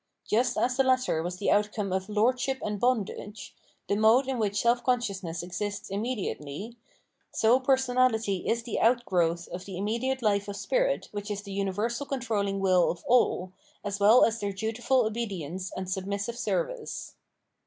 [0.27, 3.53] Just as the latter was the outcome of "Lordship and Bondage,"*
[3.87, 6.75] the mode in which self consciousness exists immediately,—
[7.35, 12.07] so personality is the outgrowth of the immediate hfe of spkit which is the universal
[12.07, 13.51] controlhng will of all,
[13.83, 17.13] as well as their dutiful obedience and submissive service.